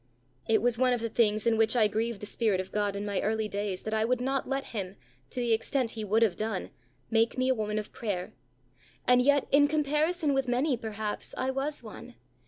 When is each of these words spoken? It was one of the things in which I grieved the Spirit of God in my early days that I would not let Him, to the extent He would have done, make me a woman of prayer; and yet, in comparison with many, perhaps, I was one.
It 0.47 0.63
was 0.63 0.79
one 0.79 0.93
of 0.93 1.01
the 1.01 1.11
things 1.11 1.45
in 1.45 1.57
which 1.57 1.75
I 1.75 1.87
grieved 1.87 2.21
the 2.21 2.25
Spirit 2.25 2.59
of 2.59 2.71
God 2.71 2.95
in 2.95 3.05
my 3.05 3.21
early 3.21 3.47
days 3.47 3.83
that 3.83 3.93
I 3.93 4.03
would 4.03 4.19
not 4.19 4.49
let 4.49 4.63
Him, 4.73 4.95
to 5.29 5.39
the 5.39 5.53
extent 5.53 5.91
He 5.91 6.03
would 6.03 6.23
have 6.23 6.35
done, 6.35 6.71
make 7.11 7.37
me 7.37 7.49
a 7.49 7.53
woman 7.53 7.77
of 7.77 7.91
prayer; 7.93 8.33
and 9.07 9.21
yet, 9.21 9.47
in 9.51 9.67
comparison 9.67 10.33
with 10.33 10.47
many, 10.47 10.75
perhaps, 10.75 11.35
I 11.37 11.51
was 11.51 11.83
one. 11.83 12.15